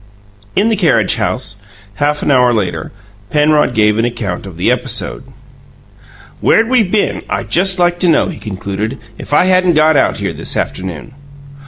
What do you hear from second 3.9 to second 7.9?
an account of the episode. "Where'd we been, I'd just